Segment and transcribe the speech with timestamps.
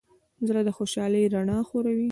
[0.47, 2.09] زړه د خوشحالۍ رڼا خوروي.